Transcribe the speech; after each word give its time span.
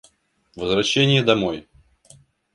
Возвращение 0.55 1.21
домой. 1.21 1.67